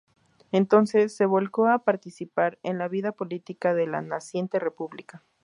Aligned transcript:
Entonces 0.51 1.15
se 1.15 1.27
volcó 1.27 1.67
a 1.67 1.77
participar 1.83 2.57
en 2.63 2.79
la 2.79 2.87
vida 2.87 3.11
política 3.11 3.75
de 3.75 3.85
la 3.85 4.01
naciente 4.01 4.57
República. 4.57 5.23